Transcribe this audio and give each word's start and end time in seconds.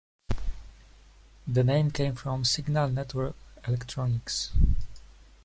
The 1.47 1.63
name 1.63 1.91
came 1.91 2.15
from 2.15 2.43
Signal 2.43 2.89
Network 2.89 3.35
Electronics. 3.67 4.49